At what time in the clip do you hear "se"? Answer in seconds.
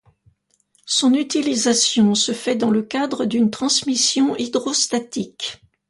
2.15-2.31